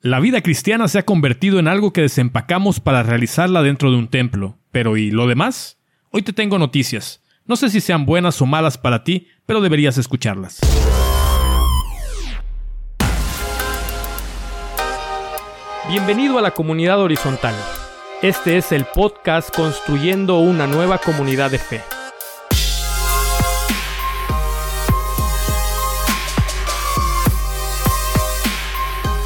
[0.00, 4.06] La vida cristiana se ha convertido en algo que desempacamos para realizarla dentro de un
[4.06, 4.56] templo.
[4.70, 5.76] Pero ¿y lo demás?
[6.12, 7.20] Hoy te tengo noticias.
[7.46, 10.60] No sé si sean buenas o malas para ti, pero deberías escucharlas.
[15.88, 17.56] Bienvenido a la comunidad horizontal.
[18.22, 21.80] Este es el podcast Construyendo una nueva comunidad de fe.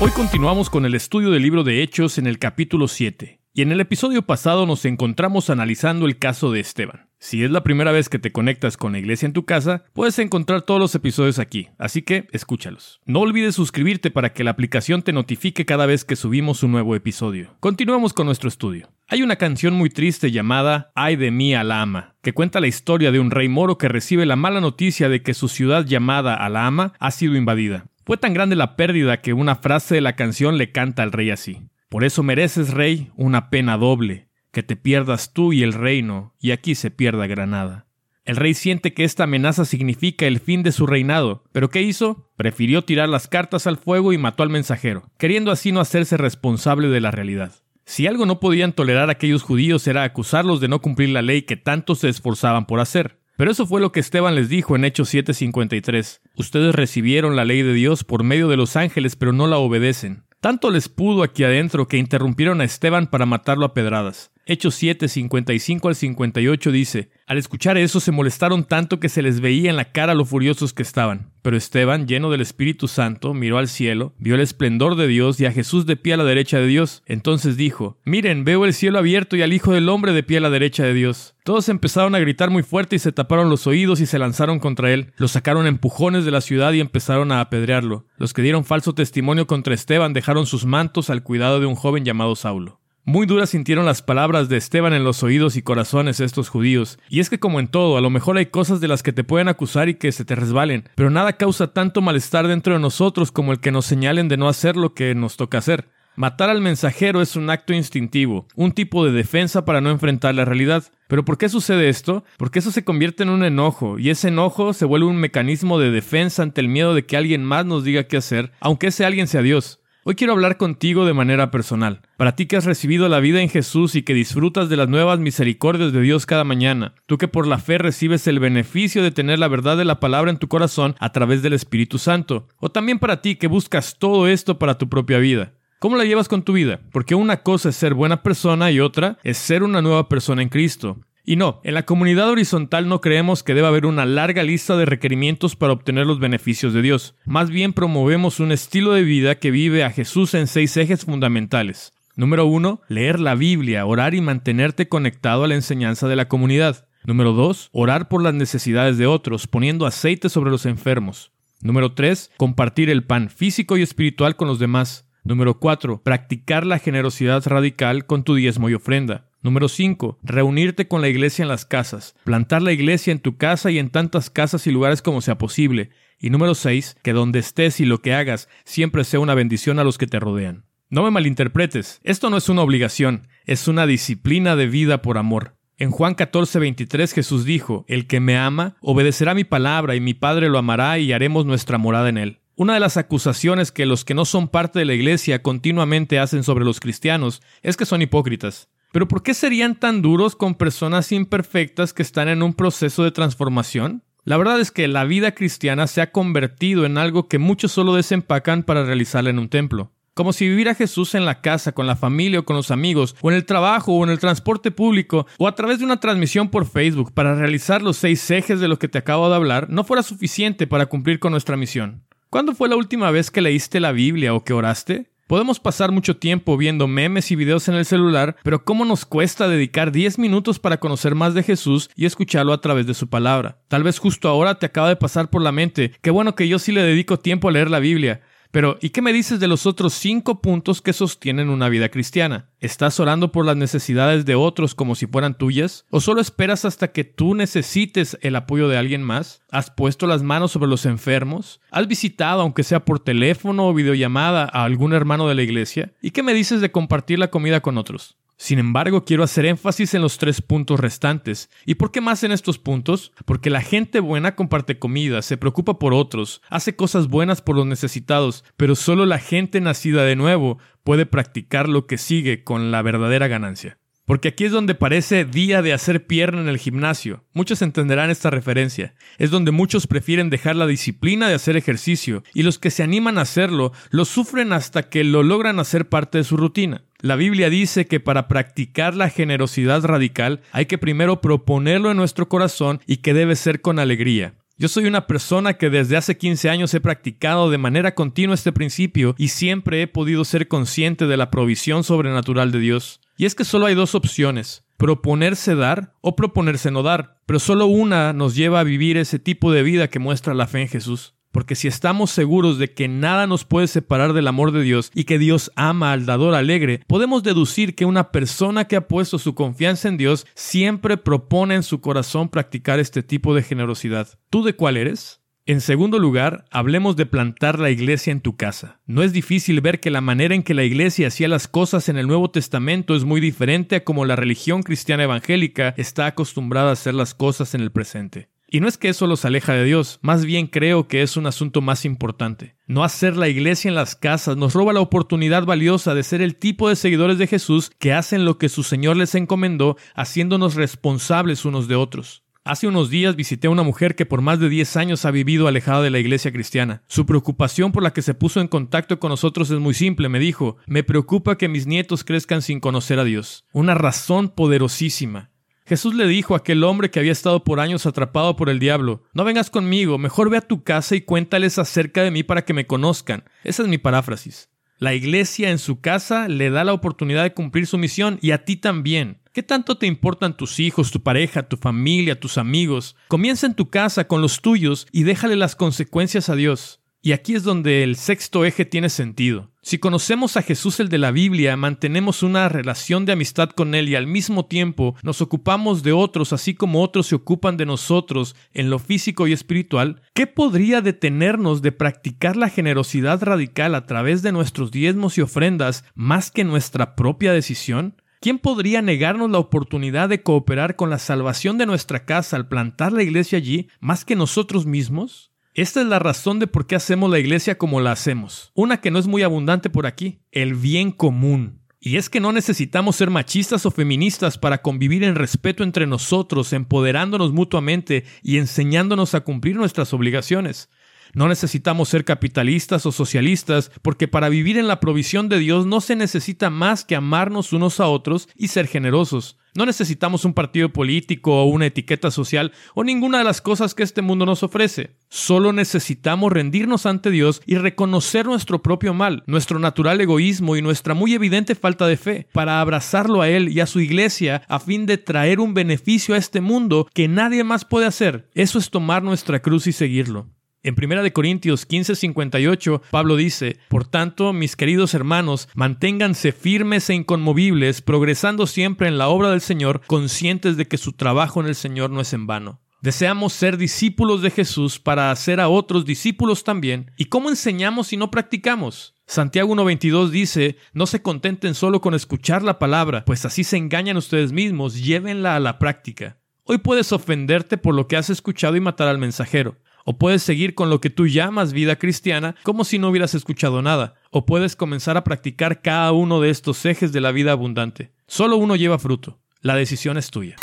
[0.00, 3.72] Hoy continuamos con el estudio del libro de Hechos en el capítulo 7, y en
[3.72, 7.08] el episodio pasado nos encontramos analizando el caso de Esteban.
[7.18, 10.20] Si es la primera vez que te conectas con la iglesia en tu casa, puedes
[10.20, 13.00] encontrar todos los episodios aquí, así que escúchalos.
[13.06, 16.94] No olvides suscribirte para que la aplicación te notifique cada vez que subimos un nuevo
[16.94, 17.56] episodio.
[17.58, 18.92] Continuamos con nuestro estudio.
[19.08, 23.18] Hay una canción muy triste llamada Ay de mí Alama, que cuenta la historia de
[23.18, 27.10] un rey moro que recibe la mala noticia de que su ciudad llamada Alama ha
[27.10, 27.86] sido invadida.
[28.08, 31.28] Fue tan grande la pérdida que una frase de la canción le canta al rey
[31.28, 31.68] así.
[31.90, 36.52] Por eso mereces, rey, una pena doble, que te pierdas tú y el reino, y
[36.52, 37.86] aquí se pierda Granada.
[38.24, 42.30] El rey siente que esta amenaza significa el fin de su reinado, pero ¿qué hizo?
[42.38, 46.88] Prefirió tirar las cartas al fuego y mató al mensajero, queriendo así no hacerse responsable
[46.88, 47.52] de la realidad.
[47.84, 51.58] Si algo no podían tolerar aquellos judíos era acusarlos de no cumplir la ley que
[51.58, 53.18] tanto se esforzaban por hacer.
[53.38, 56.20] Pero eso fue lo que Esteban les dijo en Hechos 7:53.
[56.34, 60.24] Ustedes recibieron la ley de Dios por medio de los ángeles, pero no la obedecen.
[60.40, 64.32] Tanto les pudo aquí adentro que interrumpieron a Esteban para matarlo a pedradas.
[64.50, 69.40] Hechos 7, 55 al 58 dice, Al escuchar eso se molestaron tanto que se les
[69.40, 71.32] veía en la cara lo furiosos que estaban.
[71.42, 75.44] Pero Esteban, lleno del Espíritu Santo, miró al cielo, vio el esplendor de Dios y
[75.44, 77.02] a Jesús de pie a la derecha de Dios.
[77.04, 80.40] Entonces dijo, Miren, veo el cielo abierto y al Hijo del Hombre de pie a
[80.40, 81.34] la derecha de Dios.
[81.44, 84.90] Todos empezaron a gritar muy fuerte y se taparon los oídos y se lanzaron contra
[84.94, 85.12] él.
[85.18, 88.06] Lo sacaron empujones de la ciudad y empezaron a apedrearlo.
[88.16, 92.06] Los que dieron falso testimonio contra Esteban dejaron sus mantos al cuidado de un joven
[92.06, 92.80] llamado Saulo.
[93.08, 96.98] Muy duras sintieron las palabras de Esteban en los oídos y corazones de estos judíos.
[97.08, 99.24] Y es que como en todo, a lo mejor hay cosas de las que te
[99.24, 103.32] pueden acusar y que se te resbalen, pero nada causa tanto malestar dentro de nosotros
[103.32, 105.88] como el que nos señalen de no hacer lo que nos toca hacer.
[106.16, 110.44] Matar al mensajero es un acto instintivo, un tipo de defensa para no enfrentar la
[110.44, 110.84] realidad.
[111.06, 112.24] ¿Pero por qué sucede esto?
[112.36, 115.90] Porque eso se convierte en un enojo, y ese enojo se vuelve un mecanismo de
[115.90, 119.28] defensa ante el miedo de que alguien más nos diga qué hacer, aunque ese alguien
[119.28, 119.77] sea Dios.
[120.10, 122.00] Hoy quiero hablar contigo de manera personal.
[122.16, 125.18] Para ti que has recibido la vida en Jesús y que disfrutas de las nuevas
[125.18, 129.38] misericordias de Dios cada mañana, tú que por la fe recibes el beneficio de tener
[129.38, 132.98] la verdad de la palabra en tu corazón a través del Espíritu Santo, o también
[132.98, 135.52] para ti que buscas todo esto para tu propia vida.
[135.78, 136.80] ¿Cómo la llevas con tu vida?
[136.90, 140.48] Porque una cosa es ser buena persona y otra es ser una nueva persona en
[140.48, 140.96] Cristo.
[141.28, 144.86] Y no, en la comunidad horizontal no creemos que deba haber una larga lista de
[144.86, 147.16] requerimientos para obtener los beneficios de Dios.
[147.26, 151.92] Más bien promovemos un estilo de vida que vive a Jesús en seis ejes fundamentales.
[152.16, 156.88] Número uno, leer la Biblia, orar y mantenerte conectado a la enseñanza de la comunidad.
[157.04, 161.32] Número dos, orar por las necesidades de otros, poniendo aceite sobre los enfermos.
[161.60, 165.06] Número tres, compartir el pan físico y espiritual con los demás.
[165.24, 169.27] Número cuatro, practicar la generosidad radical con tu diezmo y ofrenda.
[169.40, 170.18] Número 5.
[170.22, 172.14] Reunirte con la iglesia en las casas.
[172.24, 175.90] Plantar la iglesia en tu casa y en tantas casas y lugares como sea posible.
[176.18, 176.96] Y número 6.
[177.02, 180.18] Que donde estés y lo que hagas siempre sea una bendición a los que te
[180.18, 180.64] rodean.
[180.90, 185.54] No me malinterpretes, esto no es una obligación, es una disciplina de vida por amor.
[185.76, 190.14] En Juan 14, 23 Jesús dijo, El que me ama, obedecerá mi palabra y mi
[190.14, 192.38] Padre lo amará y haremos nuestra morada en él.
[192.56, 196.42] Una de las acusaciones que los que no son parte de la iglesia continuamente hacen
[196.42, 198.68] sobre los cristianos es que son hipócritas.
[198.92, 203.10] Pero ¿por qué serían tan duros con personas imperfectas que están en un proceso de
[203.10, 204.02] transformación?
[204.24, 207.94] La verdad es que la vida cristiana se ha convertido en algo que muchos solo
[207.94, 209.92] desempacan para realizarla en un templo.
[210.14, 213.14] Como si vivir a Jesús en la casa, con la familia o con los amigos,
[213.20, 216.48] o en el trabajo o en el transporte público, o a través de una transmisión
[216.48, 219.84] por Facebook para realizar los seis ejes de lo que te acabo de hablar, no
[219.84, 222.04] fuera suficiente para cumplir con nuestra misión.
[222.30, 225.10] ¿Cuándo fue la última vez que leíste la Biblia o que oraste?
[225.28, 229.46] Podemos pasar mucho tiempo viendo memes y videos en el celular, pero ¿cómo nos cuesta
[229.46, 233.58] dedicar 10 minutos para conocer más de Jesús y escucharlo a través de su palabra?
[233.68, 236.58] Tal vez justo ahora te acaba de pasar por la mente, qué bueno que yo
[236.58, 239.66] sí le dedico tiempo a leer la Biblia, pero, ¿y qué me dices de los
[239.66, 242.50] otros cinco puntos que sostienen una vida cristiana?
[242.60, 245.84] ¿Estás orando por las necesidades de otros como si fueran tuyas?
[245.90, 249.42] ¿O solo esperas hasta que tú necesites el apoyo de alguien más?
[249.50, 251.60] ¿Has puesto las manos sobre los enfermos?
[251.70, 255.92] ¿Has visitado, aunque sea por teléfono o videollamada, a algún hermano de la iglesia?
[256.00, 258.16] ¿Y qué me dices de compartir la comida con otros?
[258.40, 261.50] Sin embargo, quiero hacer énfasis en los tres puntos restantes.
[261.66, 263.12] ¿Y por qué más en estos puntos?
[263.24, 267.66] Porque la gente buena comparte comida, se preocupa por otros, hace cosas buenas por los
[267.66, 272.80] necesitados, pero solo la gente nacida de nuevo puede practicar lo que sigue con la
[272.80, 273.78] verdadera ganancia.
[274.08, 277.24] Porque aquí es donde parece día de hacer pierna en el gimnasio.
[277.34, 278.94] Muchos entenderán esta referencia.
[279.18, 283.18] Es donde muchos prefieren dejar la disciplina de hacer ejercicio, y los que se animan
[283.18, 286.84] a hacerlo lo sufren hasta que lo logran hacer parte de su rutina.
[287.02, 292.30] La Biblia dice que para practicar la generosidad radical hay que primero proponerlo en nuestro
[292.30, 294.36] corazón y que debe ser con alegría.
[294.56, 298.52] Yo soy una persona que desde hace 15 años he practicado de manera continua este
[298.52, 303.02] principio y siempre he podido ser consciente de la provisión sobrenatural de Dios.
[303.20, 307.66] Y es que solo hay dos opciones, proponerse dar o proponerse no dar, pero solo
[307.66, 311.14] una nos lleva a vivir ese tipo de vida que muestra la fe en Jesús.
[311.32, 315.02] Porque si estamos seguros de que nada nos puede separar del amor de Dios y
[315.02, 319.34] que Dios ama al dador alegre, podemos deducir que una persona que ha puesto su
[319.34, 324.16] confianza en Dios siempre propone en su corazón practicar este tipo de generosidad.
[324.30, 325.20] ¿Tú de cuál eres?
[325.48, 328.80] En segundo lugar, hablemos de plantar la iglesia en tu casa.
[328.84, 331.96] No es difícil ver que la manera en que la iglesia hacía las cosas en
[331.96, 336.72] el Nuevo Testamento es muy diferente a como la religión cristiana evangélica está acostumbrada a
[336.74, 338.28] hacer las cosas en el presente.
[338.50, 341.26] Y no es que eso los aleja de Dios, más bien creo que es un
[341.26, 342.56] asunto más importante.
[342.66, 346.36] No hacer la iglesia en las casas nos roba la oportunidad valiosa de ser el
[346.36, 351.46] tipo de seguidores de Jesús que hacen lo que su Señor les encomendó, haciéndonos responsables
[351.46, 352.22] unos de otros.
[352.48, 355.48] Hace unos días visité a una mujer que por más de 10 años ha vivido
[355.48, 356.82] alejada de la iglesia cristiana.
[356.86, 360.18] Su preocupación por la que se puso en contacto con nosotros es muy simple, me
[360.18, 363.44] dijo, me preocupa que mis nietos crezcan sin conocer a Dios.
[363.52, 365.30] Una razón poderosísima.
[365.66, 369.02] Jesús le dijo a aquel hombre que había estado por años atrapado por el diablo,
[369.12, 372.54] no vengas conmigo, mejor ve a tu casa y cuéntales acerca de mí para que
[372.54, 373.24] me conozcan.
[373.44, 374.48] Esa es mi paráfrasis.
[374.78, 378.44] La iglesia en su casa le da la oportunidad de cumplir su misión y a
[378.44, 379.18] ti también.
[379.38, 382.96] ¿Qué tanto te importan tus hijos, tu pareja, tu familia, tus amigos?
[383.06, 386.80] Comienza en tu casa con los tuyos y déjale las consecuencias a Dios.
[387.02, 389.52] Y aquí es donde el sexto eje tiene sentido.
[389.62, 393.88] Si conocemos a Jesús el de la Biblia, mantenemos una relación de amistad con Él
[393.88, 398.34] y al mismo tiempo nos ocupamos de otros así como otros se ocupan de nosotros
[398.54, 404.22] en lo físico y espiritual, ¿qué podría detenernos de practicar la generosidad radical a través
[404.22, 408.02] de nuestros diezmos y ofrendas más que nuestra propia decisión?
[408.20, 412.92] ¿Quién podría negarnos la oportunidad de cooperar con la salvación de nuestra casa al plantar
[412.92, 415.32] la iglesia allí más que nosotros mismos?
[415.54, 418.50] Esta es la razón de por qué hacemos la iglesia como la hacemos.
[418.54, 421.62] Una que no es muy abundante por aquí, el bien común.
[421.80, 426.52] Y es que no necesitamos ser machistas o feministas para convivir en respeto entre nosotros,
[426.52, 430.70] empoderándonos mutuamente y enseñándonos a cumplir nuestras obligaciones.
[431.14, 435.80] No necesitamos ser capitalistas o socialistas, porque para vivir en la provisión de Dios no
[435.80, 439.36] se necesita más que amarnos unos a otros y ser generosos.
[439.54, 443.82] No necesitamos un partido político o una etiqueta social o ninguna de las cosas que
[443.82, 444.96] este mundo nos ofrece.
[445.08, 450.94] Solo necesitamos rendirnos ante Dios y reconocer nuestro propio mal, nuestro natural egoísmo y nuestra
[450.94, 454.86] muy evidente falta de fe, para abrazarlo a Él y a su iglesia a fin
[454.86, 458.28] de traer un beneficio a este mundo que nadie más puede hacer.
[458.34, 460.28] Eso es tomar nuestra cruz y seguirlo.
[460.68, 467.80] En 1 Corintios 15:58, Pablo dice, Por tanto, mis queridos hermanos, manténganse firmes e inconmovibles,
[467.80, 471.88] progresando siempre en la obra del Señor, conscientes de que su trabajo en el Señor
[471.88, 472.60] no es en vano.
[472.82, 476.90] Deseamos ser discípulos de Jesús para hacer a otros discípulos también.
[476.98, 478.94] ¿Y cómo enseñamos si no practicamos?
[479.06, 483.96] Santiago 1.22 dice, no se contenten solo con escuchar la palabra, pues así se engañan
[483.96, 486.18] ustedes mismos, llévenla a la práctica.
[486.44, 489.56] Hoy puedes ofenderte por lo que has escuchado y matar al mensajero.
[489.90, 493.62] O puedes seguir con lo que tú llamas vida cristiana como si no hubieras escuchado
[493.62, 493.94] nada.
[494.10, 497.90] O puedes comenzar a practicar cada uno de estos ejes de la vida abundante.
[498.06, 499.18] Solo uno lleva fruto.
[499.40, 500.36] La decisión es tuya.